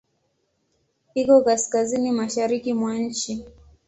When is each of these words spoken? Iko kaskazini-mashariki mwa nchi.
Iko 1.19 1.35
kaskazini-mashariki 1.45 2.71
mwa 2.79 2.93
nchi. 3.05 3.31